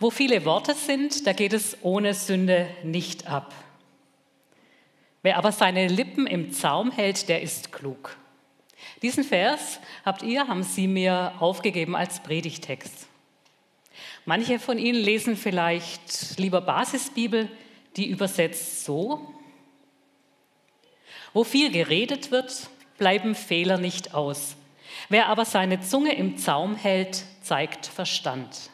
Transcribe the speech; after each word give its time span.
Wo 0.00 0.08
viele 0.08 0.46
Worte 0.46 0.72
sind, 0.72 1.26
da 1.26 1.34
geht 1.34 1.52
es 1.52 1.76
ohne 1.82 2.14
Sünde 2.14 2.70
nicht 2.82 3.26
ab. 3.26 3.54
Wer 5.20 5.36
aber 5.36 5.52
seine 5.52 5.88
Lippen 5.88 6.26
im 6.26 6.52
Zaum 6.52 6.90
hält, 6.90 7.28
der 7.28 7.42
ist 7.42 7.70
klug. 7.70 8.16
Diesen 9.02 9.24
Vers 9.24 9.78
habt 10.02 10.22
ihr, 10.22 10.48
haben 10.48 10.62
Sie 10.62 10.86
mir 10.86 11.34
aufgegeben 11.38 11.94
als 11.94 12.20
Predigtext. 12.20 13.08
Manche 14.24 14.58
von 14.58 14.78
Ihnen 14.78 14.98
lesen 14.98 15.36
vielleicht 15.36 16.38
lieber 16.38 16.62
Basisbibel, 16.62 17.50
die 17.96 18.06
übersetzt 18.08 18.86
so. 18.86 19.34
Wo 21.34 21.44
viel 21.44 21.70
geredet 21.70 22.30
wird, 22.30 22.70
bleiben 22.96 23.34
Fehler 23.34 23.76
nicht 23.76 24.14
aus. 24.14 24.56
Wer 25.10 25.26
aber 25.26 25.44
seine 25.44 25.82
Zunge 25.82 26.14
im 26.14 26.38
Zaum 26.38 26.74
hält, 26.74 27.24
zeigt 27.42 27.84
Verstand. 27.84 28.69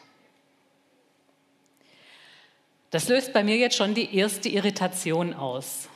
Das 2.89 3.09
löst 3.09 3.33
bei 3.33 3.43
mir 3.43 3.57
jetzt 3.57 3.75
schon 3.75 3.93
die 3.93 4.15
erste 4.15 4.47
Irritation 4.47 5.33
aus. 5.33 5.89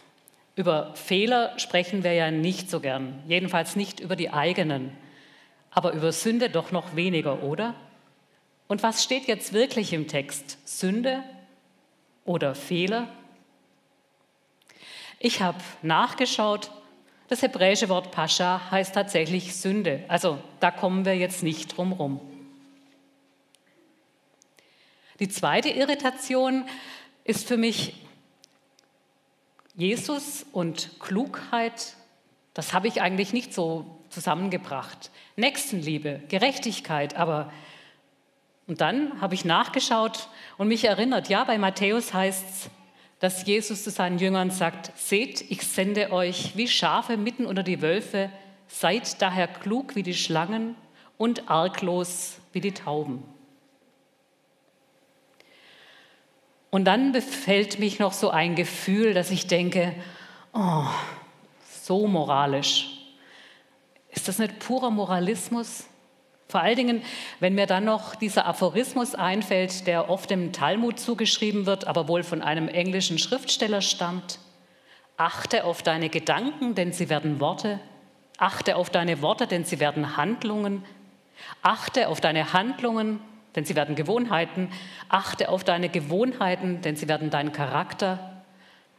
Über 0.56 0.94
Fehler 0.96 1.58
sprechen 1.58 2.04
wir 2.04 2.14
ja 2.14 2.30
nicht 2.32 2.70
so 2.70 2.82
gern, 2.82 3.24
jedenfalls 3.28 3.78
nicht 3.78 4.02
über 4.02 4.18
die 4.18 4.32
eigenen, 4.32 4.92
aber 5.70 5.94
über 5.94 6.12
Sünde 6.12 6.50
doch 6.50 6.72
noch 6.72 6.96
weniger, 6.96 7.44
oder? 7.44 7.76
Und 8.68 8.84
was 8.84 9.04
steht 9.04 9.28
jetzt 9.28 9.54
wirklich 9.54 9.94
im 9.94 10.08
Text? 10.08 10.58
Sünde 10.66 11.24
oder 12.26 12.56
Fehler? 12.56 13.08
Ich 15.20 15.42
habe 15.42 15.60
nachgeschaut, 15.82 16.72
das 17.30 17.42
hebräische 17.42 17.88
Wort 17.88 18.12
Pascha 18.12 18.70
heißt 18.72 18.94
tatsächlich 18.94 19.56
Sünde, 19.56 20.04
also 20.10 20.40
da 20.60 20.72
kommen 20.72 21.06
wir 21.06 21.16
jetzt 21.16 21.44
nicht 21.44 21.78
drum 21.78 21.94
rum. 21.94 22.20
Die 25.22 25.30
zweite 25.30 25.70
Irritation 25.70 26.66
ist 27.26 27.48
für 27.48 27.56
mich 27.56 27.94
Jesus 29.76 30.48
und 30.52 31.00
Klugheit. 31.00 31.94
Das 32.56 32.74
habe 32.74 32.88
ich 32.88 33.04
eigentlich 33.04 33.32
nicht 33.32 33.54
so 33.54 34.00
zusammengebracht. 34.10 35.12
Nächstenliebe, 35.36 36.24
Gerechtigkeit, 36.28 37.16
aber 37.16 37.54
und 38.66 38.82
dann 38.82 39.22
habe 39.22 39.36
ich 39.36 39.46
nachgeschaut 39.46 40.28
und 40.58 40.70
mich 40.70 40.86
erinnert, 40.86 41.30
ja, 41.30 41.44
bei 41.44 41.60
Matthäus 41.60 42.16
heißt 42.16 42.46
es, 42.50 42.70
dass 43.20 43.46
Jesus 43.46 43.84
zu 43.84 43.92
seinen 43.92 44.18
Jüngern 44.18 44.50
sagt, 44.50 44.98
seht, 44.98 45.52
ich 45.52 45.62
sende 45.68 46.12
euch 46.12 46.58
wie 46.58 46.68
Schafe 46.68 47.16
mitten 47.16 47.46
unter 47.46 47.62
die 47.62 47.84
Wölfe, 47.84 48.32
seid 48.68 49.22
daher 49.22 49.48
klug 49.48 49.96
wie 49.96 50.04
die 50.04 50.16
Schlangen 50.16 50.76
und 51.20 51.48
arglos 51.48 52.40
wie 52.54 52.62
die 52.62 52.74
Tauben. 52.74 53.24
Und 56.72 56.86
dann 56.86 57.12
befällt 57.12 57.80
mich 57.80 58.00
noch 58.00 58.14
so 58.14 58.30
ein 58.30 58.56
Gefühl, 58.56 59.14
dass 59.14 59.30
ich 59.30 59.46
denke, 59.46 59.94
oh, 60.54 60.86
so 61.70 62.08
moralisch. 62.08 62.88
Ist 64.10 64.28
das 64.28 64.40
nicht 64.40 64.60
purer 64.60 64.90
Moralismus? 64.90 65.86
Vor 66.48 66.62
allen 66.62 66.78
Dingen, 66.78 67.04
wenn 67.40 67.56
mir 67.56 67.66
dann 67.66 67.86
noch 67.86 68.16
dieser 68.16 68.46
Aphorismus 68.46 69.16
einfällt, 69.16 69.86
der 69.86 70.10
oft 70.10 70.30
dem 70.30 70.54
Talmud 70.54 71.00
zugeschrieben 71.00 71.66
wird, 71.66 71.88
aber 71.88 72.08
wohl 72.08 72.24
von 72.24 72.42
einem 72.42 72.68
englischen 72.68 73.20
Schriftsteller 73.20 73.82
stammt. 73.82 74.40
Achte 75.18 75.66
auf 75.66 75.84
deine 75.84 76.10
Gedanken, 76.10 76.74
denn 76.76 76.94
sie 76.94 77.10
werden 77.10 77.40
Worte. 77.40 77.80
Achte 78.38 78.76
auf 78.76 78.90
deine 78.90 79.22
Worte, 79.22 79.46
denn 79.46 79.66
sie 79.66 79.80
werden 79.80 80.18
Handlungen. 80.18 80.84
Achte 81.62 82.08
auf 82.08 82.22
deine 82.22 82.54
Handlungen, 82.54 83.20
denn 83.56 83.66
sie 83.66 83.76
werden 83.76 83.96
Gewohnheiten. 83.96 84.70
Achte 85.10 85.50
auf 85.50 85.64
deine 85.64 85.90
Gewohnheiten, 85.90 86.82
denn 86.82 86.96
sie 86.96 87.08
werden 87.08 87.30
dein 87.30 87.52
Charakter. 87.52 88.44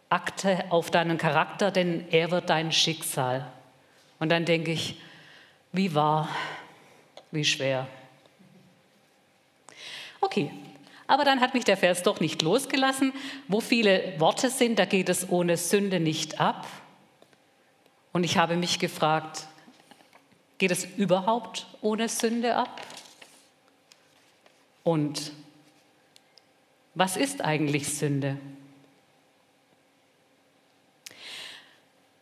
Achte 0.09 0.65
auf 0.71 0.91
deinen 0.91 1.19
Charakter, 1.19 1.71
denn 1.71 2.07
er 2.11 2.31
wird 2.31 2.51
dein 2.51 2.73
Schicksal. 2.73 3.47
Und 4.19 4.29
dann 4.31 4.45
denke 4.45 4.73
ich, 4.73 5.01
wie 5.73 5.95
wahr, 5.95 6.29
wie 7.31 7.45
schwer. 7.45 7.87
Okay, 10.21 10.51
aber 11.07 11.25
dann 11.25 11.41
hat 11.41 11.55
mich 11.55 11.65
der 11.65 11.77
Vers 11.77 12.03
doch 12.03 12.21
nicht 12.21 12.43
losgelassen. 12.43 13.13
Wo 13.49 13.61
viele 13.61 14.15
Worte 14.19 14.51
sind, 14.51 14.79
da 14.79 14.85
geht 14.85 15.09
es 15.09 15.29
ohne 15.29 15.57
Sünde 15.57 15.99
nicht 15.99 16.41
ab. 16.41 16.67
Und 18.13 18.25
ich 18.25 18.37
habe 18.37 18.57
mich 18.57 18.79
gefragt, 18.79 19.47
geht 20.59 20.71
es 20.71 20.85
überhaupt 20.97 21.67
ohne 21.81 22.09
Sünde 22.09 22.55
ab? 22.55 22.81
Und 24.85 25.33
was 26.95 27.17
ist 27.17 27.43
eigentlich 27.43 27.89
Sünde? 27.89 28.39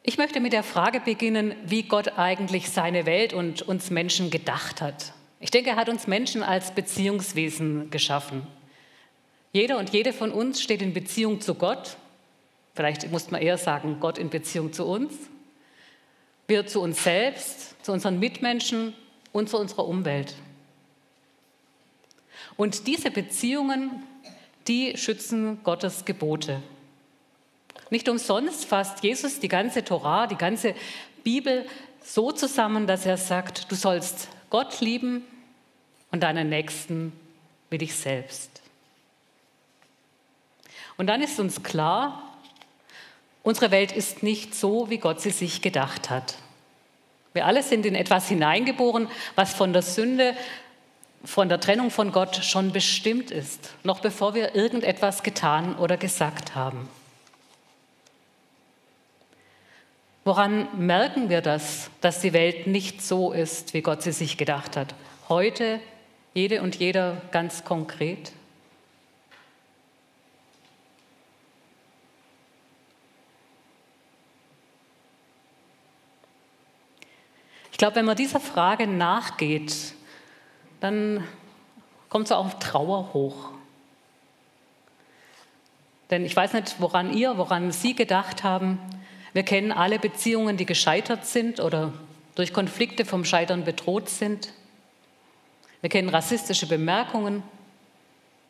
Ich 0.03 0.19
möchte 0.19 0.41
mit 0.41 0.53
der 0.53 0.63
Frage 0.63 1.01
beginnen, 1.01 1.55
wie 1.65 1.83
Gott 1.83 2.19
eigentlich 2.19 2.71
seine 2.71 3.07
Welt 3.07 3.33
und 3.33 3.63
uns 3.63 3.91
Menschen 3.91 4.31
gedacht 4.31 4.81
hat. 4.81 5.13
Ich 5.41 5.51
denke, 5.51 5.71
er 5.71 5.77
hat 5.77 5.89
uns 5.89 6.07
Menschen 6.07 6.43
als 6.43 6.75
Beziehungswesen 6.75 7.91
geschaffen. 7.91 8.47
Jeder 9.53 9.79
und 9.79 9.91
jede 9.91 10.13
von 10.13 10.31
uns 10.31 10.63
steht 10.63 10.83
in 10.83 10.95
Beziehung 10.95 11.41
zu 11.41 11.55
Gott. 11.55 11.97
Vielleicht 12.75 13.11
muss 13.11 13.31
man 13.31 13.43
eher 13.43 13.59
sagen, 13.59 13.99
Gott 14.01 14.17
in 14.17 14.31
Beziehung 14.31 14.73
zu 14.73 14.87
uns. 14.87 15.13
Wir 16.47 16.67
zu 16.67 16.81
uns 16.81 17.03
selbst, 17.03 17.85
zu 17.85 17.93
unseren 17.93 18.19
Mitmenschen 18.19 18.95
und 19.33 19.49
zu 19.49 19.59
unserer 19.59 19.87
Umwelt. 19.87 20.35
Und 22.57 22.87
diese 22.87 23.11
Beziehungen, 23.11 24.03
die 24.69 24.97
schützen 24.97 25.63
Gottes 25.65 26.05
Gebote. 26.05 26.63
Nicht 27.91 28.09
umsonst 28.09 28.65
fasst 28.65 29.03
Jesus 29.03 29.41
die 29.41 29.49
ganze 29.49 29.85
Torah, 29.85 30.27
die 30.27 30.37
ganze 30.37 30.75
Bibel 31.25 31.67
so 32.05 32.33
zusammen, 32.33 32.87
dass 32.87 33.07
er 33.07 33.17
sagt, 33.17 33.71
du 33.71 33.75
sollst 33.75 34.29
Gott 34.49 34.81
lieben 34.81 35.25
und 36.11 36.23
deinen 36.23 36.49
Nächsten 36.49 37.13
wie 37.69 37.79
dich 37.79 37.95
selbst. 37.95 38.51
Und 40.97 41.07
dann 41.07 41.23
ist 41.23 41.41
uns 41.41 41.63
klar, 41.63 42.23
unsere 43.43 43.71
Welt 43.71 43.93
ist 43.93 44.23
nicht 44.23 44.55
so, 44.55 44.91
wie 44.91 44.99
Gott 44.99 45.21
sie 45.21 45.31
sich 45.31 45.63
gedacht 45.63 46.11
hat. 46.11 46.37
Wir 47.33 47.47
alle 47.47 47.63
sind 47.63 47.87
in 47.87 47.95
etwas 47.95 48.29
hineingeboren, 48.29 49.09
was 49.35 49.55
von 49.55 49.73
der 49.73 49.83
Sünde 49.83 50.37
von 51.25 51.49
der 51.49 51.61
Trennung 51.61 51.91
von 51.91 52.13
Gott 52.13 52.37
schon 52.37 52.73
bestimmt 52.73 53.31
ist, 53.31 53.71
noch 53.83 54.01
bevor 54.01 54.35
wir 54.35 54.55
irgendetwas 54.55 55.23
getan 55.23 55.77
oder 55.77 55.97
gesagt 55.97 56.55
haben. 56.55 56.89
Woran 60.25 60.69
merken 60.79 61.29
wir 61.29 61.41
das, 61.41 61.91
dass 62.01 62.21
die 62.21 62.33
Welt 62.33 62.67
nicht 62.67 63.03
so 63.03 63.33
ist, 63.33 63.75
wie 63.75 63.81
Gott 63.81 64.03
sie 64.03 64.13
sich 64.13 64.37
gedacht 64.37 64.77
hat? 64.77 64.95
Heute, 65.29 65.81
jede 66.35 66.63
und 66.63 66.77
jeder 66.77 67.21
ganz 67.31 67.65
konkret? 67.65 68.33
Ich 77.73 77.79
glaube, 77.79 77.97
wenn 77.97 78.05
man 78.05 78.17
dieser 78.17 78.41
Frage 78.41 78.87
nachgeht, 78.87 79.95
dann 80.81 81.25
kommt 82.09 82.29
so 82.29 82.35
auch 82.35 82.55
Trauer 82.55 83.13
hoch. 83.13 83.51
Denn 86.11 86.25
ich 86.25 86.35
weiß 86.35 86.55
nicht, 86.55 86.77
woran 86.81 87.13
ihr, 87.13 87.39
woran 87.39 87.71
Sie 87.71 87.95
gedacht 87.95 88.43
haben. 88.43 88.79
Wir 89.33 89.45
kennen 89.45 89.71
alle 89.71 89.99
Beziehungen, 89.99 90.57
die 90.57 90.67
gescheitert 90.67 91.25
sind 91.25 91.61
oder 91.61 91.93
durch 92.35 92.53
Konflikte 92.53 93.05
vom 93.05 93.25
Scheitern 93.25 93.65
bedroht 93.65 94.09
sind. 94.09 94.53
Wir 95.81 95.91
kennen 95.91 96.09
rassistische 96.09 96.67
Bemerkungen. 96.67 97.43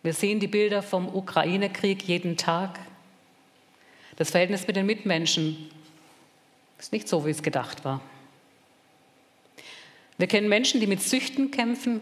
Wir 0.03 0.15
sehen 0.15 0.41
die 0.41 0.49
Bilder 0.49 0.83
vom 0.83 1.15
Ukraine-Krieg 1.15 2.05
jeden 2.05 2.39
Tag. 2.39 2.79
Das 4.17 4.31
Verhältnis 4.31 4.67
mit 4.67 4.77
den 4.77 4.87
Mitmenschen 4.87 5.71
ist 6.79 6.93
nicht 6.93 7.09
so, 7.09 7.27
wie 7.27 7.31
es 7.31 7.43
gedacht 7.43 7.85
war. 7.85 8.01
Wir 10.17 10.27
kennen 10.27 10.49
Menschen, 10.49 10.81
die 10.81 10.87
mit 10.87 11.03
Süchten 11.03 11.51
kämpfen, 11.51 12.01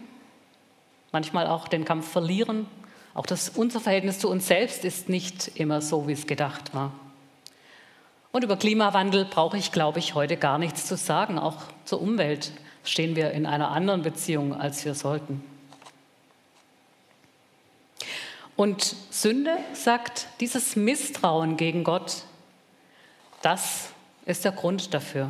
manchmal 1.11 1.47
auch 1.47 1.67
den 1.67 1.85
Kampf 1.85 2.09
verlieren. 2.09 2.67
Auch 3.13 3.25
das, 3.25 3.49
unser 3.49 3.79
Verhältnis 3.79 4.19
zu 4.19 4.29
uns 4.29 4.47
selbst 4.47 4.85
ist 4.85 5.09
nicht 5.09 5.51
immer 5.55 5.81
so, 5.81 6.07
wie 6.07 6.13
es 6.13 6.27
gedacht 6.27 6.73
war. 6.73 6.91
Und 8.31 8.43
über 8.43 8.57
Klimawandel 8.57 9.25
brauche 9.25 9.57
ich, 9.57 9.71
glaube 9.71 9.99
ich, 9.99 10.13
heute 10.13 10.37
gar 10.37 10.59
nichts 10.59 10.85
zu 10.85 10.95
sagen. 10.95 11.39
Auch 11.39 11.57
zur 11.85 12.01
Umwelt 12.01 12.51
stehen 12.83 13.15
wir 13.15 13.31
in 13.31 13.45
einer 13.45 13.69
anderen 13.71 14.03
Beziehung, 14.03 14.53
als 14.53 14.85
wir 14.85 14.93
sollten. 14.93 15.43
Und 18.55 18.95
Sünde 19.09 19.57
sagt, 19.73 20.27
dieses 20.41 20.75
Misstrauen 20.75 21.57
gegen 21.57 21.83
Gott, 21.83 22.23
das 23.41 23.89
ist 24.25 24.43
der 24.43 24.51
Grund 24.51 24.93
dafür. 24.93 25.29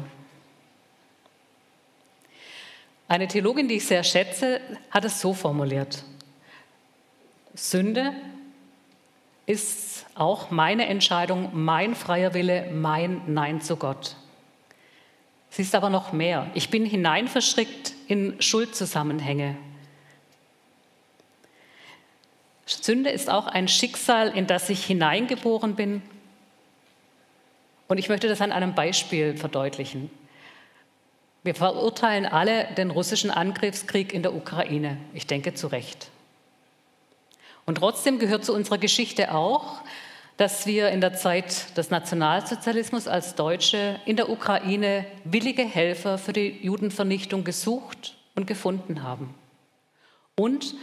Eine 3.09 3.27
Theologin, 3.27 3.67
die 3.67 3.77
ich 3.77 3.87
sehr 3.87 4.03
schätze, 4.03 4.61
hat 4.91 5.03
es 5.03 5.19
so 5.19 5.33
formuliert. 5.33 6.03
Sünde 7.55 8.13
ist 9.47 10.05
auch 10.13 10.51
meine 10.51 10.85
Entscheidung, 10.85 11.49
mein 11.53 11.95
freier 11.95 12.35
Wille, 12.35 12.69
mein 12.71 13.23
Nein 13.25 13.61
zu 13.61 13.77
Gott. 13.77 14.15
Sie 15.49 15.63
ist 15.63 15.73
aber 15.73 15.89
noch 15.89 16.13
mehr. 16.13 16.51
Ich 16.53 16.69
bin 16.69 16.85
hineinverstrickt 16.85 17.95
in 18.07 18.39
Schuldzusammenhänge. 18.39 19.57
Sünde 22.67 23.09
ist 23.09 23.27
auch 23.27 23.47
ein 23.47 23.67
Schicksal, 23.67 24.37
in 24.37 24.45
das 24.45 24.69
ich 24.69 24.85
hineingeboren 24.85 25.73
bin. 25.73 26.03
Und 27.87 27.97
ich 27.97 28.07
möchte 28.07 28.27
das 28.27 28.41
an 28.41 28.51
einem 28.51 28.75
Beispiel 28.75 29.35
verdeutlichen. 29.35 30.11
Wir 31.43 31.55
verurteilen 31.55 32.25
alle 32.25 32.65
den 32.75 32.91
russischen 32.91 33.31
Angriffskrieg 33.31 34.13
in 34.13 34.23
der 34.23 34.33
Ukraine. 34.33 34.97
Ich 35.13 35.25
denke 35.25 35.53
zu 35.53 35.67
Recht. 35.67 36.09
Und 37.65 37.75
trotzdem 37.75 38.19
gehört 38.19 38.43
zu 38.43 38.53
unserer 38.53 38.77
Geschichte 38.77 39.33
auch, 39.33 39.81
dass 40.35 40.65
wir 40.65 40.89
in 40.89 41.01
der 41.01 41.13
Zeit 41.13 41.77
des 41.77 41.89
Nationalsozialismus 41.89 43.07
als 43.07 43.35
Deutsche 43.35 43.99
in 44.05 44.15
der 44.15 44.29
Ukraine 44.29 45.05
willige 45.23 45.63
Helfer 45.63 46.17
für 46.17 46.33
die 46.33 46.59
Judenvernichtung 46.61 47.43
gesucht 47.43 48.15
und 48.35 48.47
gefunden 48.47 49.03
haben. 49.03 49.33
Und 50.35 50.75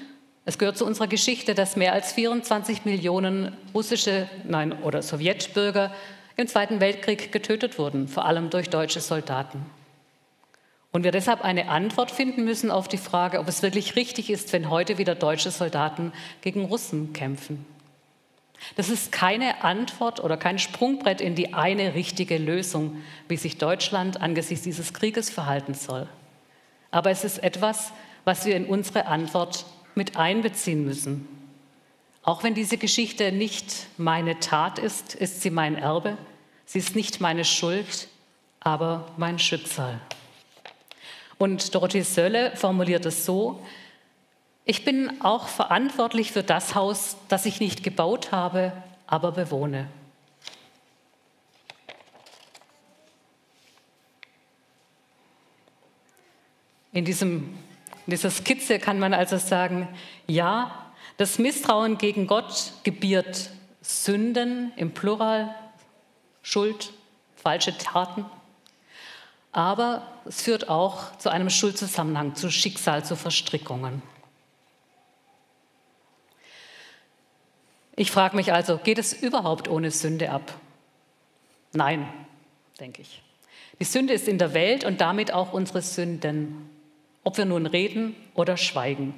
es 0.44 0.58
gehört 0.58 0.78
zu 0.78 0.86
unserer 0.86 1.06
Geschichte, 1.06 1.54
dass 1.54 1.74
mehr 1.74 1.92
als 1.92 2.12
24 2.12 2.84
Millionen 2.84 3.56
russische 3.74 4.28
nein, 4.44 4.72
oder 4.82 5.02
Sowjetbürger 5.02 5.92
im 6.36 6.46
Zweiten 6.46 6.80
Weltkrieg 6.80 7.32
getötet 7.32 7.78
wurden, 7.78 8.08
vor 8.08 8.26
allem 8.26 8.50
durch 8.50 8.68
deutsche 8.70 9.00
Soldaten. 9.00 9.64
Und 10.96 11.02
wir 11.02 11.12
deshalb 11.12 11.44
eine 11.44 11.68
Antwort 11.68 12.10
finden 12.10 12.44
müssen 12.44 12.70
auf 12.70 12.88
die 12.88 12.96
Frage, 12.96 13.38
ob 13.38 13.48
es 13.48 13.60
wirklich 13.60 13.96
richtig 13.96 14.30
ist, 14.30 14.54
wenn 14.54 14.70
heute 14.70 14.96
wieder 14.96 15.14
deutsche 15.14 15.50
Soldaten 15.50 16.10
gegen 16.40 16.64
Russen 16.64 17.12
kämpfen. 17.12 17.66
Das 18.76 18.88
ist 18.88 19.12
keine 19.12 19.62
Antwort 19.62 20.24
oder 20.24 20.38
kein 20.38 20.58
Sprungbrett 20.58 21.20
in 21.20 21.34
die 21.34 21.52
eine 21.52 21.92
richtige 21.92 22.38
Lösung, 22.38 23.02
wie 23.28 23.36
sich 23.36 23.58
Deutschland 23.58 24.22
angesichts 24.22 24.64
dieses 24.64 24.94
Krieges 24.94 25.28
verhalten 25.28 25.74
soll. 25.74 26.08
Aber 26.90 27.10
es 27.10 27.24
ist 27.24 27.42
etwas, 27.42 27.92
was 28.24 28.46
wir 28.46 28.56
in 28.56 28.64
unsere 28.64 29.04
Antwort 29.04 29.66
mit 29.94 30.16
einbeziehen 30.16 30.86
müssen. 30.86 31.28
Auch 32.22 32.42
wenn 32.42 32.54
diese 32.54 32.78
Geschichte 32.78 33.32
nicht 33.32 33.88
meine 33.98 34.40
Tat 34.40 34.78
ist, 34.78 35.14
ist 35.14 35.42
sie 35.42 35.50
mein 35.50 35.76
Erbe. 35.76 36.16
Sie 36.64 36.78
ist 36.78 36.96
nicht 36.96 37.20
meine 37.20 37.44
Schuld, 37.44 38.08
aber 38.60 39.12
mein 39.18 39.38
Schicksal. 39.38 40.00
Und 41.38 41.74
Dorothee 41.74 42.02
Sölle 42.02 42.56
formuliert 42.56 43.04
es 43.06 43.26
so, 43.26 43.62
ich 44.68 44.84
bin 44.84 45.20
auch 45.20 45.46
verantwortlich 45.46 46.32
für 46.32 46.42
das 46.42 46.74
Haus, 46.74 47.16
das 47.28 47.46
ich 47.46 47.60
nicht 47.60 47.84
gebaut 47.84 48.32
habe, 48.32 48.72
aber 49.06 49.30
bewohne. 49.30 49.88
In, 56.92 57.04
diesem, 57.04 57.56
in 58.06 58.10
dieser 58.10 58.30
Skizze 58.30 58.80
kann 58.80 58.98
man 58.98 59.14
also 59.14 59.36
sagen, 59.36 59.86
ja, 60.26 60.90
das 61.16 61.38
Misstrauen 61.38 61.96
gegen 61.98 62.26
Gott 62.26 62.72
gebiert 62.82 63.50
Sünden 63.82 64.72
im 64.76 64.92
Plural, 64.92 65.54
Schuld, 66.42 66.92
falsche 67.36 67.76
Taten 67.78 68.24
aber 69.56 70.06
es 70.26 70.42
führt 70.42 70.68
auch 70.68 71.16
zu 71.16 71.30
einem 71.30 71.48
Schuldzusammenhang, 71.48 72.34
zu 72.34 72.50
Schicksal, 72.50 73.02
zu 73.06 73.16
Verstrickungen. 73.16 74.02
Ich 77.96 78.10
frage 78.10 78.36
mich 78.36 78.52
also, 78.52 78.76
geht 78.76 78.98
es 78.98 79.14
überhaupt 79.14 79.68
ohne 79.68 79.90
Sünde 79.90 80.30
ab? 80.30 80.52
Nein, 81.72 82.06
denke 82.78 83.00
ich. 83.00 83.22
Die 83.80 83.84
Sünde 83.84 84.12
ist 84.12 84.28
in 84.28 84.36
der 84.36 84.52
Welt 84.52 84.84
und 84.84 85.00
damit 85.00 85.32
auch 85.32 85.54
unsere 85.54 85.80
Sünden, 85.80 86.68
ob 87.24 87.38
wir 87.38 87.46
nun 87.46 87.64
reden 87.64 88.14
oder 88.34 88.58
schweigen. 88.58 89.14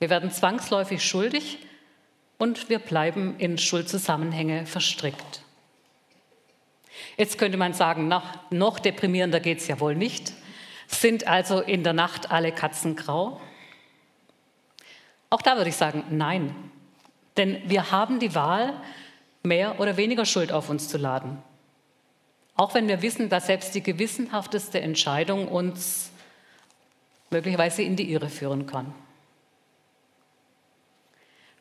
Wir 0.00 0.10
werden 0.10 0.32
zwangsläufig 0.32 1.04
schuldig 1.04 1.58
und 2.38 2.68
wir 2.68 2.80
bleiben 2.80 3.36
in 3.38 3.56
Schuldzusammenhänge 3.56 4.66
verstrickt. 4.66 5.43
Jetzt 7.16 7.38
könnte 7.38 7.58
man 7.58 7.72
sagen, 7.72 8.08
noch, 8.08 8.22
noch 8.50 8.78
deprimierender 8.78 9.40
geht 9.40 9.58
es 9.58 9.68
ja 9.68 9.80
wohl 9.80 9.94
nicht. 9.94 10.32
Sind 10.86 11.26
also 11.26 11.60
in 11.60 11.82
der 11.82 11.92
Nacht 11.92 12.30
alle 12.30 12.52
Katzen 12.52 12.96
grau? 12.96 13.40
Auch 15.30 15.42
da 15.42 15.56
würde 15.56 15.70
ich 15.70 15.76
sagen, 15.76 16.04
nein. 16.10 16.54
Denn 17.36 17.60
wir 17.66 17.90
haben 17.90 18.18
die 18.18 18.34
Wahl, 18.34 18.74
mehr 19.42 19.80
oder 19.80 19.96
weniger 19.96 20.24
Schuld 20.24 20.52
auf 20.52 20.70
uns 20.70 20.88
zu 20.88 20.96
laden. 20.96 21.42
Auch 22.56 22.74
wenn 22.74 22.88
wir 22.88 23.02
wissen, 23.02 23.28
dass 23.28 23.46
selbst 23.46 23.74
die 23.74 23.82
gewissenhafteste 23.82 24.80
Entscheidung 24.80 25.48
uns 25.48 26.10
möglicherweise 27.30 27.82
in 27.82 27.96
die 27.96 28.12
Irre 28.12 28.28
führen 28.28 28.66
kann. 28.66 28.94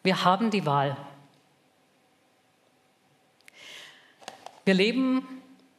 Wir 0.03 0.23
haben 0.23 0.51
die 0.51 0.65
Wahl. 0.65 0.97
Wir 4.65 4.73
leben 4.73 5.27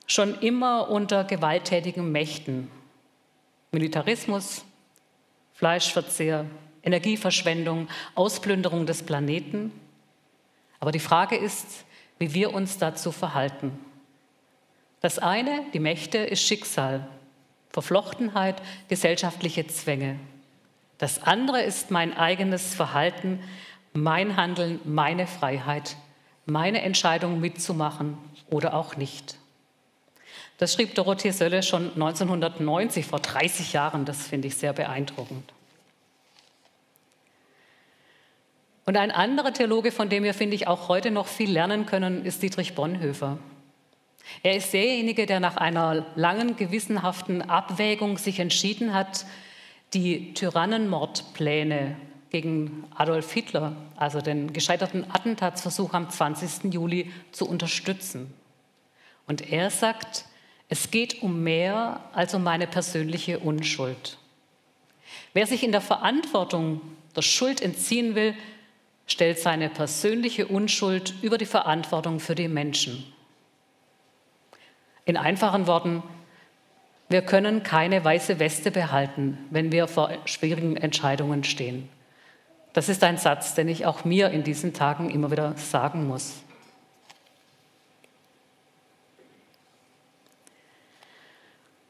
schon 0.07 0.39
immer 0.41 0.91
unter 0.91 1.25
gewalttätigen 1.25 2.13
Mächten. 2.13 2.71
Militarismus, 3.73 4.65
Fleischverzehr, 5.55 6.47
Energieverschwendung, 6.83 7.89
Ausplünderung 8.15 8.87
des 8.87 9.03
Planeten. 9.03 9.73
Aber 10.81 10.93
die 10.93 11.01
Frage 11.01 11.37
ist, 11.37 11.85
wie 12.19 12.35
wir 12.35 12.53
uns 12.53 12.79
dazu 12.79 13.11
verhalten. 13.11 13.79
Das 15.01 15.19
eine, 15.19 15.65
die 15.73 15.81
Mächte, 15.81 16.19
ist 16.19 16.43
Schicksal, 16.43 17.07
Verflochtenheit, 17.71 18.63
gesellschaftliche 18.89 19.67
Zwänge. 19.67 20.19
Das 20.99 21.23
andere 21.23 21.63
ist 21.63 21.91
mein 21.91 22.17
eigenes 22.17 22.75
Verhalten, 22.75 23.41
mein 23.93 24.37
Handeln, 24.37 24.81
meine 24.85 25.27
Freiheit, 25.27 25.97
meine 26.46 26.82
Entscheidung 26.82 27.41
mitzumachen 27.41 28.19
oder 28.50 28.75
auch 28.75 28.96
nicht. 28.96 29.37
Das 30.58 30.73
schrieb 30.73 30.94
Dorothee 30.94 31.31
Sölle 31.31 31.62
schon 31.62 31.93
1990, 31.94 33.06
vor 33.06 33.19
30 33.19 33.73
Jahren. 33.73 34.05
Das 34.05 34.26
finde 34.26 34.49
ich 34.49 34.56
sehr 34.56 34.73
beeindruckend. 34.73 35.52
Und 38.87 38.96
ein 38.96 39.11
anderer 39.11 39.52
Theologe, 39.52 39.91
von 39.91 40.08
dem 40.08 40.25
wir, 40.25 40.35
finde 40.35 40.55
ich, 40.55 40.69
auch 40.69 40.88
heute 40.88 41.11
noch 41.11 41.26
viel 41.26 41.50
lernen 41.50 41.86
können, 41.86 42.24
ist 42.24 42.43
Dietrich 42.43 42.74
Bonhoeffer. 42.74 43.39
Er 44.43 44.56
ist 44.56 44.72
derjenige, 44.72 45.27
der 45.27 45.41
nach 45.41 45.56
einer 45.56 46.06
langen, 46.17 46.56
gewissenhaften 46.56 47.43
Abwägung 47.43 48.19
sich 48.19 48.41
entschieden 48.41 48.94
hat, 48.94 49.27
die 49.94 50.34
Tyrannenmordpläne 50.34 51.96
gegen 52.34 52.82
Adolf 52.96 53.32
Hitler, 53.32 53.76
also 53.94 54.20
den 54.20 54.53
gescheiterten 54.53 55.08
Attentatsversuch 55.08 55.94
am 55.94 56.10
20. 56.10 56.74
Juli, 56.74 57.12
zu 57.31 57.48
unterstützen. 57.48 58.34
Und 59.29 59.53
er 59.53 59.70
sagt, 59.70 60.24
es 60.69 60.91
geht 60.91 61.22
um 61.22 61.44
mehr 61.44 62.00
als 62.12 62.34
um 62.34 62.43
meine 62.43 62.67
persönliche 62.67 63.38
Unschuld. 63.38 64.19
Wer 65.32 65.46
sich 65.46 65.62
in 65.62 65.70
der 65.70 65.81
Verantwortung 65.81 66.81
der 67.14 67.22
Schuld 67.22 67.62
entziehen 67.62 68.17
will, 68.17 68.34
stellt 69.06 69.38
seine 69.38 69.69
persönliche 69.69 70.48
Unschuld 70.48 71.14
über 71.22 71.38
die 71.38 71.46
Verantwortung 71.46 72.19
für 72.19 72.34
die 72.34 72.48
Menschen. 72.48 73.05
In 75.05 75.17
einfachen 75.17 75.69
Worten, 75.69 76.03
wir 77.08 77.22
können 77.22 77.62
keine 77.62 78.05
weiße 78.05 78.41
Weste 78.41 78.72
behalten, 78.72 79.38
wenn 79.50 79.70
wir 79.70 79.86
vor 79.86 80.10
schwierigen 80.24 80.76
Entscheidungen 80.76 81.44
stehen. 81.44 81.88
Das 82.75 82.89
ist 82.89 83.05
ein 83.05 83.17
Satz, 83.19 83.55
den 83.55 83.69
ich 83.69 83.87
auch 83.87 84.05
mir 84.05 84.31
in 84.31 84.43
diesen 84.43 84.75
Tagen 84.75 85.09
immer 85.09 85.31
wieder 85.31 85.57
sagen 85.57 86.07
muss. 86.07 86.35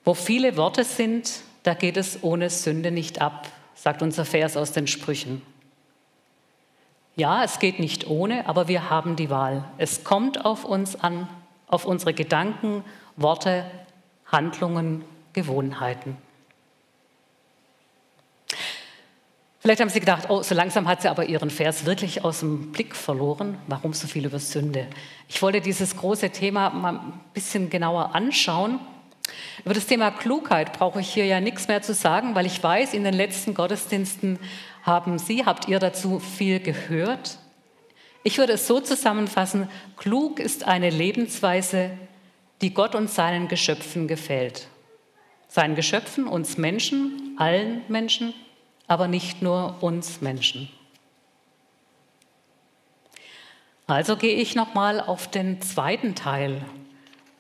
Wo 0.05 0.13
viele 0.13 0.59
Worte 0.59 0.85
sind, 0.85 1.41
da 1.63 1.73
geht 1.73 1.97
es 1.97 2.23
ohne 2.23 2.51
Sünde 2.51 2.91
nicht 2.91 3.23
ab, 3.23 3.49
sagt 3.75 4.03
unser 4.03 4.27
Vers 4.27 4.59
aus 4.59 4.73
den 4.73 4.87
Sprüchen. 4.87 5.41
Ja, 7.17 7.43
es 7.45 7.59
geht 7.59 7.81
nicht 7.81 8.07
ohne, 8.07 8.47
aber 8.47 8.69
wir 8.69 8.91
haben 8.91 9.17
die 9.17 9.31
Wahl. 9.31 9.65
Es 9.79 10.05
kommt 10.05 10.45
auf 10.45 10.67
uns 10.67 10.97
an, 10.97 11.29
auf 11.67 11.87
unsere 11.87 12.13
Gedanken, 12.13 12.85
Worte, 13.17 13.65
Handlungen, 14.27 15.03
Gewohnheiten. 15.33 16.19
Vielleicht 19.65 19.81
haben 19.81 19.89
Sie 19.89 20.01
gedacht, 20.01 20.29
oh, 20.29 20.43
so 20.43 20.55
langsam 20.55 20.87
hat 20.87 21.01
sie 21.03 21.09
aber 21.09 21.25
ihren 21.25 21.49
Vers 21.49 21.87
wirklich 21.87 22.23
aus 22.23 22.41
dem 22.41 22.71
Blick 22.71 22.95
verloren. 22.95 23.57
Warum 23.67 23.95
so 23.95 24.07
viel 24.07 24.27
über 24.27 24.39
Sünde? 24.39 24.87
Ich 25.27 25.41
wollte 25.41 25.63
dieses 25.63 25.97
große 25.97 26.31
Thema 26.31 26.69
mal 26.71 26.93
ein 26.93 27.21
bisschen 27.33 27.71
genauer 27.71 28.15
anschauen 28.15 28.79
über 29.65 29.75
das 29.75 29.87
Thema 29.87 30.11
Klugheit 30.11 30.73
brauche 30.73 31.01
ich 31.01 31.13
hier 31.13 31.27
ja 31.27 31.41
nichts 31.41 31.69
mehr 31.69 31.83
zu 31.83 31.95
sagen, 31.95 32.35
weil 32.35 32.47
ich 32.47 32.63
weiß, 32.63 32.95
in 32.95 33.05
den 33.05 33.15
letzten 33.15 33.55
Gottesdiensten 33.55 34.39
Haben 34.83 35.19
Sie, 35.19 35.47
habt 35.47 35.69
ihr 35.69 35.79
dazu 35.79 36.21
viel 36.21 36.61
gehört? 36.61 37.39
Ich 38.23 38.37
würde 38.37 38.55
es 38.55 38.67
so 38.67 38.81
zusammenfassen, 38.81 39.69
klug 39.97 40.39
ist 40.41 40.65
eine 40.67 40.91
Lebensweise, 40.91 41.91
die 42.61 42.75
Gott 42.75 42.95
und 42.95 43.11
seinen 43.11 43.49
Geschöpfen 43.49 44.09
gefällt. 44.09 44.69
Seinen 45.49 45.75
Geschöpfen, 45.75 46.27
uns 46.27 46.59
Menschen, 46.59 47.35
allen 47.39 47.83
Menschen, 47.89 48.35
aber 48.87 49.09
nicht 49.09 49.43
nur 49.43 49.83
uns 49.83 50.21
Menschen. 50.21 50.69
Also 53.87 54.17
gehe 54.17 54.37
ich 54.37 54.55
nochmal 54.55 55.01
auf 55.01 55.29
den 55.31 55.61
zweiten 55.61 56.15
Teil 56.15 56.63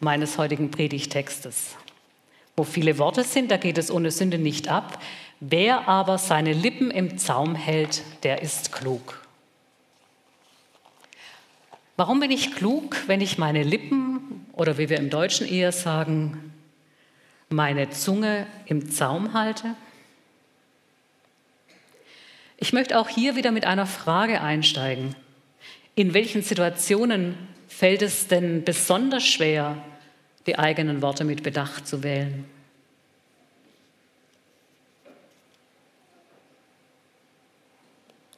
meines 0.00 0.36
heutigen 0.36 0.70
Predigtextes. 0.70 1.76
Wo 2.56 2.64
viele 2.64 2.98
Worte 2.98 3.24
sind, 3.24 3.50
da 3.50 3.56
geht 3.56 3.78
es 3.78 3.90
ohne 3.90 4.10
Sünde 4.10 4.38
nicht 4.38 4.68
ab. 4.68 5.02
Wer 5.40 5.88
aber 5.88 6.18
seine 6.18 6.52
Lippen 6.52 6.90
im 6.90 7.18
Zaum 7.18 7.54
hält, 7.54 8.02
der 8.22 8.42
ist 8.42 8.72
klug. 8.72 9.20
Warum 11.96 12.20
bin 12.20 12.30
ich 12.30 12.54
klug, 12.54 12.96
wenn 13.06 13.20
ich 13.20 13.38
meine 13.38 13.62
Lippen 13.62 14.46
oder 14.52 14.78
wie 14.78 14.88
wir 14.88 14.98
im 14.98 15.10
Deutschen 15.10 15.48
eher 15.48 15.72
sagen, 15.72 16.52
meine 17.48 17.90
Zunge 17.90 18.46
im 18.66 18.90
Zaum 18.90 19.32
halte? 19.32 19.74
Ich 22.64 22.72
möchte 22.72 22.98
auch 22.98 23.10
hier 23.10 23.36
wieder 23.36 23.50
mit 23.50 23.66
einer 23.66 23.84
Frage 23.84 24.40
einsteigen. 24.40 25.14
In 25.96 26.14
welchen 26.14 26.40
Situationen 26.40 27.36
fällt 27.68 28.00
es 28.00 28.26
denn 28.26 28.64
besonders 28.64 29.22
schwer, 29.22 29.84
die 30.46 30.58
eigenen 30.58 31.02
Worte 31.02 31.24
mit 31.24 31.42
Bedacht 31.42 31.86
zu 31.86 32.02
wählen? 32.02 32.46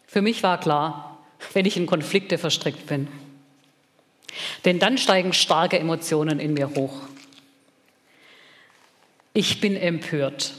Für 0.08 0.22
mich 0.22 0.42
war 0.42 0.58
klar, 0.58 1.24
wenn 1.52 1.64
ich 1.64 1.76
in 1.76 1.86
Konflikte 1.86 2.36
verstrickt 2.36 2.88
bin, 2.88 3.06
denn 4.64 4.80
dann 4.80 4.98
steigen 4.98 5.34
starke 5.34 5.78
Emotionen 5.78 6.40
in 6.40 6.52
mir 6.52 6.70
hoch. 6.70 7.02
Ich 9.34 9.60
bin 9.60 9.76
empört. 9.76 10.54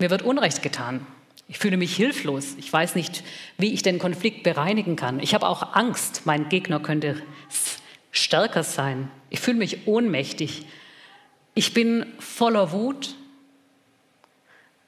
Mir 0.00 0.10
wird 0.10 0.22
Unrecht 0.22 0.60
getan. 0.60 1.06
Ich 1.48 1.58
fühle 1.58 1.78
mich 1.78 1.96
hilflos. 1.96 2.54
Ich 2.58 2.70
weiß 2.70 2.94
nicht, 2.94 3.24
wie 3.56 3.72
ich 3.72 3.82
den 3.82 3.98
Konflikt 3.98 4.42
bereinigen 4.42 4.96
kann. 4.96 5.18
Ich 5.18 5.34
habe 5.34 5.48
auch 5.48 5.74
Angst, 5.74 6.22
mein 6.26 6.50
Gegner 6.50 6.78
könnte 6.78 7.20
stärker 8.12 8.62
sein. 8.62 9.10
Ich 9.30 9.40
fühle 9.40 9.56
mich 9.56 9.86
ohnmächtig. 9.86 10.66
Ich 11.54 11.72
bin 11.72 12.06
voller 12.18 12.70
Wut. 12.72 13.14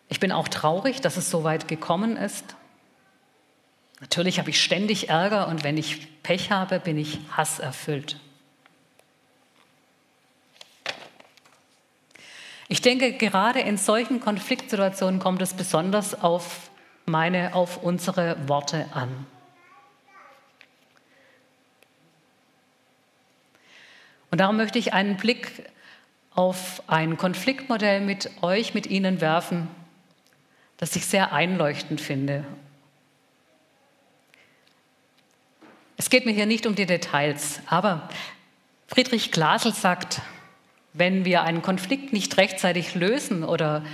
Ich 0.08 0.20
bin 0.20 0.32
auch 0.32 0.48
traurig, 0.48 1.00
dass 1.00 1.16
es 1.16 1.30
so 1.30 1.44
weit 1.44 1.66
gekommen 1.66 2.16
ist. 2.16 2.44
Natürlich 4.00 4.38
habe 4.38 4.50
ich 4.50 4.62
ständig 4.62 5.08
Ärger 5.08 5.48
und 5.48 5.64
wenn 5.64 5.78
ich 5.78 6.22
Pech 6.22 6.50
habe, 6.50 6.78
bin 6.80 6.98
ich 6.98 7.18
hasserfüllt. 7.36 8.18
Ich 12.72 12.80
denke, 12.80 13.12
gerade 13.12 13.58
in 13.58 13.76
solchen 13.76 14.20
Konfliktsituationen 14.20 15.18
kommt 15.18 15.42
es 15.42 15.54
besonders 15.54 16.22
auf 16.22 16.70
meine, 17.04 17.52
auf 17.56 17.82
unsere 17.82 18.48
Worte 18.48 18.86
an. 18.94 19.26
Und 24.30 24.40
darum 24.40 24.56
möchte 24.56 24.78
ich 24.78 24.92
einen 24.92 25.16
Blick 25.16 25.64
auf 26.32 26.84
ein 26.86 27.16
Konfliktmodell 27.16 28.02
mit 28.02 28.30
euch, 28.40 28.72
mit 28.72 28.86
Ihnen 28.86 29.20
werfen, 29.20 29.66
das 30.76 30.94
ich 30.94 31.06
sehr 31.06 31.32
einleuchtend 31.32 32.00
finde 32.00 32.44
Es 35.96 36.08
geht 36.08 36.24
mir 36.24 36.32
hier 36.32 36.46
nicht 36.46 36.66
um 36.66 36.76
die 36.76 36.86
Details, 36.86 37.60
aber 37.66 38.08
Friedrich 38.86 39.32
Glasel 39.32 39.74
sagt, 39.74 40.22
wenn 40.92 41.24
wir 41.24 41.42
einen 41.42 41.62
Konflikt 41.62 42.12
nicht 42.12 42.36
rechtzeitig 42.36 42.94
lösen 42.94 43.44
oder 43.44 43.84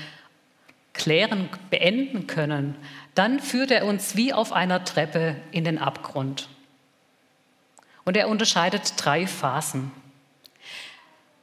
klären, 0.92 1.48
beenden 1.70 2.26
können, 2.26 2.74
dann 3.14 3.40
führt 3.40 3.70
er 3.70 3.84
uns 3.84 4.16
wie 4.16 4.32
auf 4.32 4.52
einer 4.52 4.84
Treppe 4.84 5.36
in 5.50 5.64
den 5.64 5.78
Abgrund. 5.78 6.48
Und 8.04 8.16
er 8.16 8.28
unterscheidet 8.28 8.94
drei 8.96 9.26
Phasen. 9.26 9.90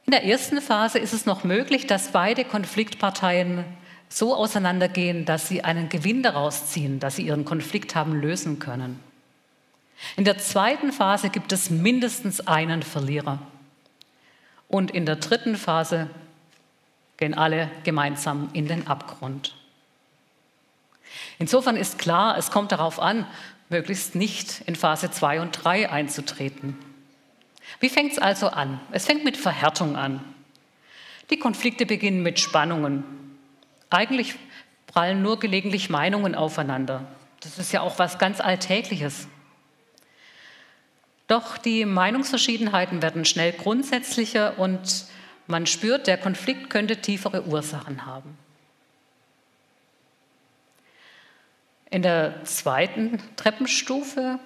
In 0.06 0.10
der 0.10 0.24
ersten 0.24 0.60
Phase 0.60 0.98
ist 0.98 1.12
es 1.12 1.24
noch 1.24 1.44
möglich, 1.44 1.86
dass 1.86 2.12
beide 2.12 2.44
Konfliktparteien 2.44 3.64
so 4.08 4.34
auseinandergehen, 4.34 5.24
dass 5.24 5.48
sie 5.48 5.64
einen 5.64 5.88
Gewinn 5.88 6.22
daraus 6.22 6.66
ziehen, 6.66 7.00
dass 7.00 7.16
sie 7.16 7.26
ihren 7.26 7.44
Konflikt 7.44 7.94
haben 7.94 8.14
lösen 8.14 8.58
können. 8.58 9.00
In 10.16 10.24
der 10.24 10.38
zweiten 10.38 10.92
Phase 10.92 11.30
gibt 11.30 11.52
es 11.52 11.70
mindestens 11.70 12.46
einen 12.46 12.82
Verlierer. 12.82 13.38
Und 14.74 14.90
in 14.90 15.06
der 15.06 15.14
dritten 15.14 15.54
Phase 15.54 16.10
gehen 17.16 17.34
alle 17.34 17.70
gemeinsam 17.84 18.50
in 18.54 18.66
den 18.66 18.88
Abgrund. 18.88 19.54
Insofern 21.38 21.76
ist 21.76 21.96
klar, 22.00 22.36
es 22.36 22.50
kommt 22.50 22.72
darauf 22.72 22.98
an, 22.98 23.24
möglichst 23.68 24.16
nicht 24.16 24.62
in 24.66 24.74
Phase 24.74 25.12
2 25.12 25.42
und 25.42 25.52
3 25.52 25.90
einzutreten. 25.90 26.76
Wie 27.78 27.88
fängt 27.88 28.10
es 28.10 28.18
also 28.18 28.48
an? 28.48 28.80
Es 28.90 29.06
fängt 29.06 29.22
mit 29.22 29.36
Verhärtung 29.36 29.94
an. 29.94 30.24
Die 31.30 31.38
Konflikte 31.38 31.86
beginnen 31.86 32.24
mit 32.24 32.40
Spannungen. 32.40 33.04
Eigentlich 33.90 34.34
prallen 34.88 35.22
nur 35.22 35.38
gelegentlich 35.38 35.88
Meinungen 35.88 36.34
aufeinander. 36.34 37.06
Das 37.38 37.60
ist 37.60 37.70
ja 37.70 37.80
auch 37.80 38.00
was 38.00 38.18
ganz 38.18 38.40
Alltägliches. 38.40 39.28
Doch 41.26 41.56
die 41.56 41.84
Meinungsverschiedenheiten 41.84 43.00
werden 43.02 43.24
schnell 43.24 43.52
grundsätzlicher 43.52 44.58
und 44.58 45.06
man 45.46 45.66
spürt, 45.66 46.06
der 46.06 46.18
Konflikt 46.18 46.70
könnte 46.70 46.98
tiefere 46.98 47.46
Ursachen 47.46 48.06
haben. 48.06 48.36
In 51.90 52.02
der 52.02 52.44
zweiten 52.44 53.20
Treppenstufe, 53.36 54.38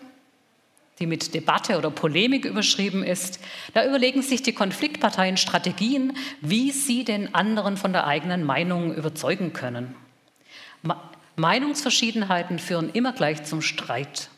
die 0.98 1.06
mit 1.06 1.34
Debatte 1.34 1.78
oder 1.78 1.90
Polemik 1.90 2.44
überschrieben 2.44 3.02
ist, 3.02 3.40
da 3.74 3.86
überlegen 3.86 4.22
sich 4.22 4.42
die 4.42 4.52
Konfliktparteien 4.52 5.36
Strategien, 5.36 6.16
wie 6.40 6.72
sie 6.72 7.04
den 7.04 7.34
anderen 7.34 7.76
von 7.76 7.92
der 7.92 8.06
eigenen 8.06 8.44
Meinung 8.44 8.94
überzeugen 8.94 9.52
können. 9.52 9.94
Meinungsverschiedenheiten 11.36 12.58
führen 12.58 12.90
immer 12.92 13.12
gleich 13.12 13.44
zum 13.44 13.62
Streit. 13.62 14.28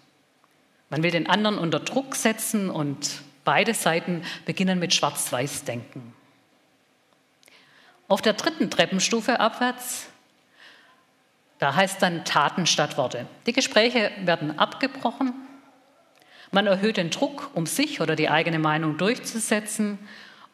Man 0.91 1.03
will 1.03 1.13
den 1.13 1.29
anderen 1.29 1.57
unter 1.59 1.81
Druck 1.81 2.17
setzen 2.17 2.69
und 2.69 3.23
beide 3.45 3.75
Seiten 3.75 4.23
beginnen 4.45 4.79
mit 4.79 4.93
Schwarz-Weiß-Denken. 4.93 6.13
Auf 8.09 8.21
der 8.21 8.33
dritten 8.33 8.71
Treppenstufe 8.71 9.39
abwärts, 9.39 10.09
da 11.61 11.77
heißt 11.77 12.03
dann 12.03 12.25
Taten 12.25 12.67
statt 12.67 12.97
Worte. 12.97 13.27
Die 13.47 13.53
Gespräche 13.53 14.11
werden 14.25 14.59
abgebrochen. 14.59 15.33
Man 16.51 16.67
erhöht 16.67 16.97
den 16.97 17.11
Druck, 17.11 17.51
um 17.55 17.67
sich 17.67 18.01
oder 18.01 18.17
die 18.17 18.29
eigene 18.29 18.59
Meinung 18.59 18.99
durchzusetzen 18.99 19.99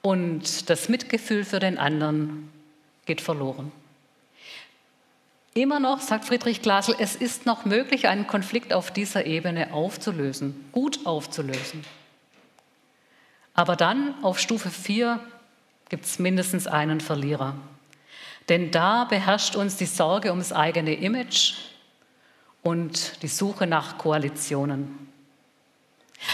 und 0.02 0.68
das 0.68 0.90
Mitgefühl 0.90 1.44
für 1.44 1.60
den 1.60 1.78
anderen 1.78 2.52
geht 3.06 3.22
verloren. 3.22 3.72
Immer 5.56 5.80
noch, 5.80 6.00
sagt 6.00 6.26
Friedrich 6.26 6.60
Glasel, 6.60 6.94
es 6.98 7.16
ist 7.16 7.46
noch 7.46 7.64
möglich, 7.64 8.08
einen 8.08 8.26
Konflikt 8.26 8.74
auf 8.74 8.90
dieser 8.90 9.24
Ebene 9.24 9.72
aufzulösen, 9.72 10.68
gut 10.70 11.06
aufzulösen. 11.06 11.82
Aber 13.54 13.74
dann 13.74 14.22
auf 14.22 14.38
Stufe 14.38 14.68
4 14.68 15.18
gibt 15.88 16.04
es 16.04 16.18
mindestens 16.18 16.66
einen 16.66 17.00
Verlierer. 17.00 17.54
Denn 18.50 18.70
da 18.70 19.04
beherrscht 19.04 19.56
uns 19.56 19.76
die 19.76 19.86
Sorge 19.86 20.28
ums 20.28 20.52
eigene 20.52 20.92
Image 20.92 21.54
und 22.62 23.22
die 23.22 23.28
Suche 23.28 23.66
nach 23.66 23.96
Koalitionen. 23.96 25.08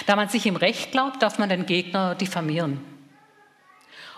Da 0.07 0.17
man 0.17 0.31
sich 0.31 0.47
im 0.47 0.57
Recht 0.57 0.91
glaubt, 0.91 1.23
darf 1.23 1.39
man 1.39 1.49
den 1.49 1.67
Gegner 1.67 2.17
diffamieren. 2.17 2.81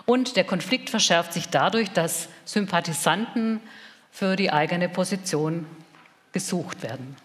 Und 0.07 0.35
der 0.35 0.45
Konflikt 0.45 0.89
verschärft 0.89 1.31
sich 1.31 1.49
dadurch, 1.49 1.91
dass 1.91 2.27
Sympathisanten 2.45 3.61
für 4.15 4.37
die 4.37 4.49
eigene 4.49 4.87
Position 4.87 5.65
gesucht 6.31 6.83
werden. 6.83 7.17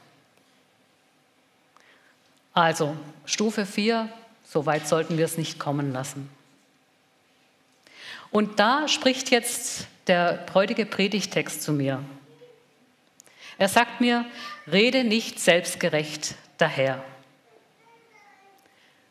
Also 2.52 2.96
Stufe 3.24 3.64
4, 3.64 4.08
so 4.44 4.66
weit 4.66 4.88
sollten 4.88 5.16
wir 5.16 5.24
es 5.24 5.38
nicht 5.38 5.60
kommen 5.60 5.92
lassen. 5.92 6.28
Und 8.32 8.58
da 8.58 8.88
spricht 8.88 9.30
jetzt 9.30 9.86
der 10.08 10.44
heutige 10.52 10.84
Predigtext 10.84 11.62
zu 11.62 11.72
mir. 11.72 12.02
Er 13.56 13.68
sagt 13.68 14.00
mir, 14.00 14.24
rede 14.66 15.04
nicht 15.04 15.38
selbstgerecht 15.38 16.34
daher. 16.58 17.04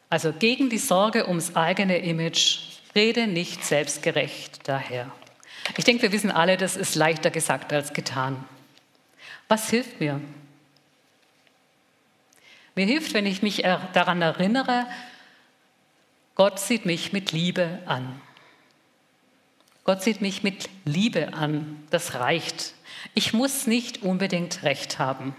Also 0.09 0.33
gegen 0.33 0.69
die 0.69 0.77
Sorge 0.77 1.29
ums 1.29 1.55
eigene 1.55 1.99
Image, 1.99 2.59
rede 2.93 3.27
nicht 3.27 3.63
selbstgerecht 3.63 4.67
daher. 4.67 5.09
Ich 5.77 5.83
denke, 5.85 6.03
wir 6.03 6.11
wissen 6.11 6.31
alle, 6.31 6.57
das 6.57 6.75
ist 6.75 6.95
leichter 6.95 7.29
gesagt 7.29 7.71
als 7.73 7.93
getan. 7.93 8.43
Was 9.47 9.69
hilft 9.69 9.99
mir? 9.99 10.21
Mir 12.75 12.85
hilft, 12.85 13.13
wenn 13.13 13.25
ich 13.25 13.41
mich 13.41 13.63
daran 13.93 14.21
erinnere, 14.21 14.85
Gott 16.35 16.59
sieht 16.59 16.85
mich 16.85 17.11
mit 17.11 17.31
Liebe 17.31 17.79
an. 17.85 18.21
Gott 19.83 20.03
sieht 20.03 20.21
mich 20.21 20.43
mit 20.43 20.69
Liebe 20.85 21.33
an. 21.33 21.83
Das 21.89 22.15
reicht. 22.15 22.75
Ich 23.15 23.33
muss 23.33 23.67
nicht 23.67 24.03
unbedingt 24.03 24.63
recht 24.63 24.99
haben. 24.99 25.35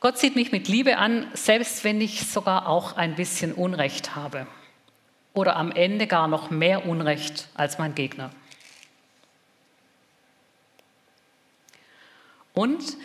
Gott 0.00 0.16
sieht 0.16 0.36
mich 0.36 0.52
mit 0.52 0.68
Liebe 0.68 0.96
an, 0.96 1.26
selbst 1.34 1.82
wenn 1.82 2.00
ich 2.00 2.28
sogar 2.28 2.68
auch 2.68 2.96
ein 2.96 3.16
bisschen 3.16 3.52
Unrecht 3.52 4.14
habe. 4.14 4.46
Oder 5.34 5.56
am 5.56 5.72
Ende 5.72 6.06
gar 6.06 6.28
noch 6.28 6.50
mehr 6.50 6.86
Unrecht 6.86 7.48
als 7.54 7.78
mein 7.78 7.94
Gegner. 7.94 8.30
Und 12.58 12.96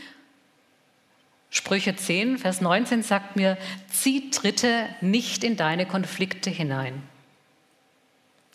Sprüche 1.51 1.95
10, 1.95 2.39
Vers 2.39 2.59
19 2.59 3.03
sagt 3.03 3.35
mir, 3.35 3.55
zieh 3.87 4.31
Dritte 4.31 4.89
nicht 4.99 5.43
in 5.43 5.57
deine 5.57 5.85
Konflikte 5.85 6.49
hinein. 6.49 7.03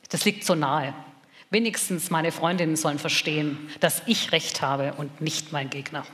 Das 0.09 0.25
liegt 0.25 0.43
so 0.43 0.57
nahe. 0.57 0.93
Wenigstens 1.51 2.11
meine 2.11 2.33
Freundinnen 2.33 2.75
sollen 2.75 2.99
verstehen, 2.99 3.71
dass 3.79 4.03
ich 4.07 4.33
Recht 4.33 4.61
habe 4.61 4.95
und 4.95 5.21
nicht 5.21 5.53
mein 5.53 5.71
Gegner. 5.71 6.05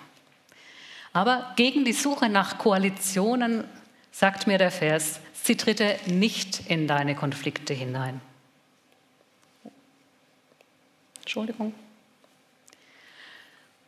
Aber 1.14 1.54
gegen 1.56 1.86
die 1.86 1.94
Suche 1.94 2.28
nach 2.28 2.58
Koalitionen 2.58 3.64
sagt 4.12 4.46
mir 4.46 4.58
der 4.58 4.70
Vers, 4.70 5.18
sie 5.32 5.56
tritte 5.56 5.98
nicht 6.04 6.68
in 6.68 6.86
deine 6.86 7.14
Konflikte 7.14 7.72
hinein. 7.72 8.20
Entschuldigung. 11.22 11.72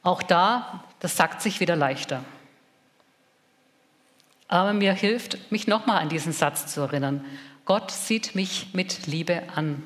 Auch 0.06 0.22
da, 0.22 0.84
das 1.00 1.16
sagt 1.16 1.42
sich 1.42 1.58
wieder 1.58 1.74
leichter. 1.74 2.22
Aber 4.46 4.72
mir 4.72 4.92
hilft, 4.92 5.50
mich 5.50 5.66
nochmal 5.66 6.00
an 6.00 6.08
diesen 6.08 6.32
Satz 6.32 6.72
zu 6.72 6.82
erinnern. 6.82 7.24
Gott 7.64 7.90
sieht 7.90 8.36
mich 8.36 8.68
mit 8.72 9.08
Liebe 9.08 9.42
an. 9.56 9.82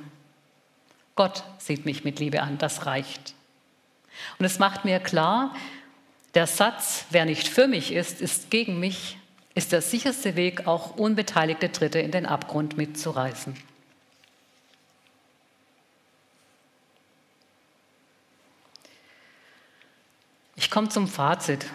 Gott 1.15 1.43
sieht 1.57 1.87
mich 1.87 2.05
mit 2.05 2.19
Liebe 2.19 2.43
an, 2.43 2.59
das 2.59 2.85
reicht. 2.85 3.33
Und 4.39 4.45
es 4.45 4.59
macht 4.59 4.85
mir 4.85 5.01
klar, 5.01 5.55
der 6.35 6.47
Satz, 6.47 7.07
wer 7.09 7.25
nicht 7.25 7.49
für 7.49 7.67
mich 7.67 7.91
ist, 7.91 8.21
ist 8.21 8.51
gegen 8.51 8.79
mich, 8.79 9.17
ist 9.55 9.73
der 9.73 9.81
sicherste 9.81 10.37
Weg, 10.37 10.67
auch 10.67 10.97
unbeteiligte 10.97 11.71
Dritte 11.71 11.99
in 11.99 12.11
den 12.11 12.27
Abgrund 12.27 12.77
mitzureißen. 12.77 13.57
Ich 20.71 20.73
komme 20.73 20.89
zum 20.89 21.09
Fazit. 21.09 21.67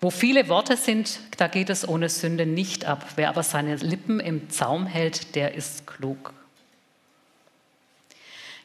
Wo 0.00 0.08
viele 0.08 0.48
Worte 0.48 0.76
sind, 0.76 1.18
da 1.36 1.48
geht 1.48 1.68
es 1.68 1.88
ohne 1.88 2.08
Sünde 2.08 2.46
nicht 2.46 2.84
ab. 2.84 3.04
Wer 3.16 3.28
aber 3.28 3.42
seine 3.42 3.74
Lippen 3.74 4.20
im 4.20 4.50
Zaum 4.50 4.86
hält, 4.86 5.34
der 5.34 5.54
ist 5.54 5.84
klug. 5.84 6.32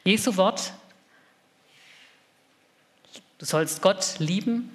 Jesu 0.04 0.36
Wort, 0.36 0.72
du 3.38 3.44
sollst 3.44 3.82
Gott 3.82 4.20
lieben 4.20 4.70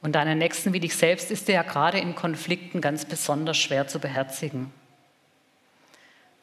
und 0.00 0.12
deinen 0.12 0.38
Nächsten 0.38 0.72
wie 0.72 0.80
dich 0.80 0.96
selbst, 0.96 1.30
ist 1.30 1.46
dir 1.46 1.56
ja 1.56 1.62
gerade 1.62 1.98
in 1.98 2.14
Konflikten 2.14 2.80
ganz 2.80 3.04
besonders 3.04 3.58
schwer 3.58 3.86
zu 3.86 3.98
beherzigen. 3.98 4.72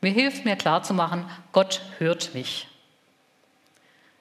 Mir 0.02 0.12
hilft 0.12 0.46
mir 0.46 0.58
klarzumachen, 0.58 1.26
Gott 1.54 1.82
hört 1.98 2.36
mich. 2.36 2.68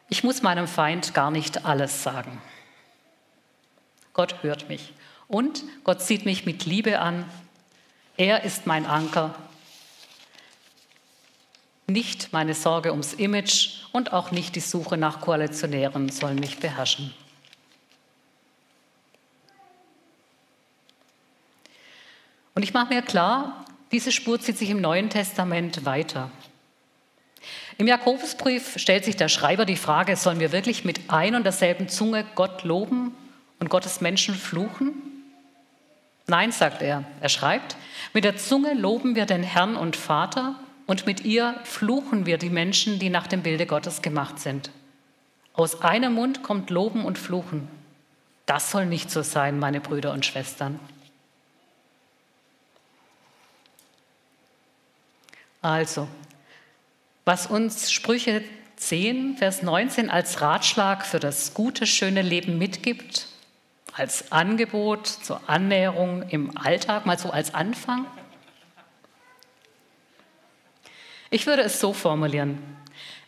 Ich 0.08 0.24
muss 0.24 0.40
meinem 0.40 0.66
Feind 0.66 1.12
gar 1.12 1.30
nicht 1.30 1.66
alles 1.66 2.02
sagen. 2.02 2.40
Gott 4.16 4.42
hört 4.42 4.68
mich. 4.68 4.92
Und 5.28 5.62
Gott 5.84 6.02
sieht 6.02 6.24
mich 6.24 6.44
mit 6.44 6.66
Liebe 6.66 6.98
an. 6.98 7.24
Er 8.16 8.42
ist 8.42 8.66
mein 8.66 8.86
Anker 8.86 9.34
nicht 11.86 12.32
meine 12.32 12.54
Sorge 12.54 12.90
ums 12.90 13.14
Image 13.14 13.84
und 13.92 14.12
auch 14.12 14.30
nicht 14.30 14.56
die 14.56 14.60
Suche 14.60 14.96
nach 14.96 15.20
Koalitionären 15.20 16.08
sollen 16.08 16.38
mich 16.38 16.58
beherrschen. 16.58 17.14
Und 22.54 22.62
ich 22.62 22.72
mache 22.72 22.92
mir 22.92 23.02
klar, 23.02 23.64
diese 23.92 24.10
Spur 24.10 24.40
zieht 24.40 24.58
sich 24.58 24.70
im 24.70 24.80
Neuen 24.80 25.10
Testament 25.10 25.84
weiter. 25.84 26.30
Im 27.78 27.86
Jakobusbrief 27.86 28.78
stellt 28.78 29.04
sich 29.04 29.16
der 29.16 29.28
Schreiber 29.28 29.66
die 29.66 29.76
Frage, 29.76 30.16
sollen 30.16 30.40
wir 30.40 30.50
wirklich 30.50 30.84
mit 30.84 31.10
ein 31.10 31.34
und 31.34 31.44
derselben 31.44 31.88
Zunge 31.88 32.24
Gott 32.34 32.64
loben 32.64 33.14
und 33.58 33.70
Gottes 33.70 34.00
Menschen 34.00 34.34
fluchen? 34.34 34.94
Nein, 36.26 36.52
sagt 36.52 36.82
er. 36.82 37.04
Er 37.20 37.28
schreibt, 37.28 37.76
mit 38.12 38.24
der 38.24 38.36
Zunge 38.36 38.74
loben 38.74 39.14
wir 39.14 39.26
den 39.26 39.42
Herrn 39.42 39.76
und 39.76 39.96
Vater 39.96 40.56
und 40.86 41.06
mit 41.06 41.24
ihr 41.24 41.58
fluchen 41.64 42.26
wir 42.26 42.38
die 42.38 42.50
Menschen, 42.50 42.98
die 42.98 43.10
nach 43.10 43.26
dem 43.26 43.42
Bilde 43.42 43.66
Gottes 43.66 44.02
gemacht 44.02 44.38
sind. 44.38 44.70
Aus 45.52 45.82
einem 45.82 46.14
Mund 46.14 46.42
kommt 46.42 46.70
Loben 46.70 47.04
und 47.04 47.18
Fluchen. 47.18 47.68
Das 48.44 48.70
soll 48.70 48.86
nicht 48.86 49.10
so 49.10 49.22
sein, 49.22 49.58
meine 49.58 49.80
Brüder 49.80 50.12
und 50.12 50.26
Schwestern. 50.26 50.78
Also, 55.62 56.06
was 57.24 57.46
uns 57.46 57.90
Sprüche 57.90 58.44
10, 58.76 59.38
Vers 59.38 59.62
19 59.62 60.10
als 60.10 60.40
Ratschlag 60.40 61.04
für 61.04 61.18
das 61.18 61.54
gute, 61.54 61.86
schöne 61.86 62.22
Leben 62.22 62.58
mitgibt, 62.58 63.26
als 63.96 64.30
Angebot 64.30 65.06
zur 65.06 65.48
Annäherung 65.48 66.28
im 66.28 66.56
Alltag, 66.56 67.06
mal 67.06 67.18
so 67.18 67.30
als 67.30 67.54
Anfang, 67.54 68.06
Ich 71.30 71.46
würde 71.46 71.62
es 71.62 71.80
so 71.80 71.92
formulieren. 71.92 72.58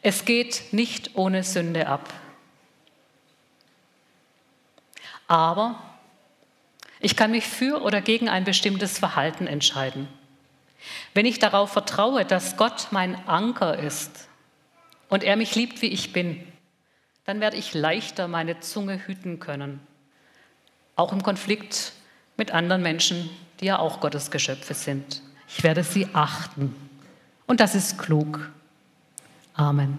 Es 0.03 0.25
geht 0.25 0.73
nicht 0.73 1.17
ohne 1.17 1.43
Sünde 1.43 1.89
ab. 1.89 2.09
Aber 5.27 5.83
ich 7.01 7.17
kann 7.17 7.33
mich 7.33 7.47
für 7.47 7.83
oder 7.83 8.01
gegen 8.01 8.29
ein 8.29 8.45
bestimmtes 8.45 8.99
Verhalten 8.99 9.47
entscheiden. 9.47 10.09
Wenn 11.13 11.27
ich 11.27 11.39
darauf 11.41 11.73
vertraue, 11.73 12.25
dass 12.25 12.57
Gott 12.57 12.89
mein 12.93 13.17
Anker 13.27 13.79
ist 13.79 14.29
und 15.09 15.25
er 15.25 15.37
mich 15.37 15.55
liebt, 15.57 15.83
wie 15.83 15.89
ich 15.89 16.13
bin, 16.13 16.47
dann 17.25 17.41
werde 17.41 17.57
ich 17.57 17.75
leichter 17.75 18.29
meine 18.29 18.61
Zunge 18.61 19.07
hüten 19.07 19.41
können. 19.41 19.87
Auch 20.99 21.13
im 21.13 21.23
Konflikt 21.23 21.93
mit 22.37 22.51
anderen 22.51 22.83
Menschen, 22.83 23.31
die 23.61 23.67
ja 23.67 23.79
auch 23.79 24.01
Gottes 24.01 24.33
Geschöpfe 24.33 24.75
sind. 24.75 25.23
Ich 25.47 25.63
werde 25.63 25.85
sie 25.85 26.09
achten. 26.13 26.75
Und 27.47 27.61
das 27.61 27.77
ist 27.77 27.99
klug. 27.99 28.51
Amen. 29.55 29.97